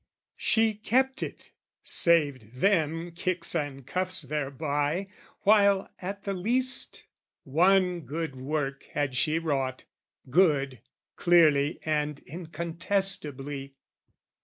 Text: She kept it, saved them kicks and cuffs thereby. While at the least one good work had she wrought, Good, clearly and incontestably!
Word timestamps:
She 0.39 0.73
kept 0.73 1.21
it, 1.21 1.51
saved 1.83 2.55
them 2.55 3.11
kicks 3.11 3.53
and 3.53 3.85
cuffs 3.85 4.23
thereby. 4.23 5.09
While 5.41 5.91
at 6.01 6.23
the 6.23 6.33
least 6.33 7.03
one 7.43 7.99
good 7.99 8.35
work 8.35 8.81
had 8.93 9.15
she 9.15 9.37
wrought, 9.37 9.83
Good, 10.27 10.81
clearly 11.17 11.79
and 11.85 12.17
incontestably! 12.25 13.75